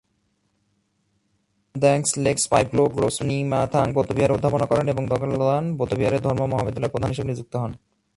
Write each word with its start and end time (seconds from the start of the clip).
জাম-দ্ব্যাংস-লেগ্স-পা'ই-ব্লো-গ্রোস 1.75 3.15
ন্যি-মা-থাং 3.23 3.85
বৌদ্ধবিহারে 3.93 4.33
অধ্যাপনা 4.33 4.65
করেন 4.65 4.85
এবং 4.87 5.03
দ্গা'-ল্দান 5.05 5.65
বৌদ্ধবিহারের 5.77 6.21
ধর্ম 6.21 6.41
মহাবিদ্যালয়ে 6.45 6.93
প্রধান 6.93 7.09
হিসেবে 7.09 7.27
নিযুক্ত 7.27 7.53
হন। 7.55 7.71